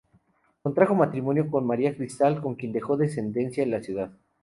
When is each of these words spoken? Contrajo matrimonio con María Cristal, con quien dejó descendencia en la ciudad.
Contrajo 0.63 0.95
matrimonio 0.95 1.47
con 1.47 1.67
María 1.67 1.95
Cristal, 1.95 2.41
con 2.41 2.55
quien 2.55 2.71
dejó 2.71 2.97
descendencia 2.97 3.61
en 3.61 3.69
la 3.69 3.83
ciudad. 3.83 4.09